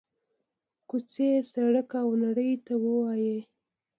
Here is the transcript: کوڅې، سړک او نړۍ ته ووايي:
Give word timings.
کوڅې، 0.89 1.29
سړک 1.51 1.89
او 2.01 2.09
نړۍ 2.23 2.51
ته 2.65 2.73
ووايي: 2.83 3.37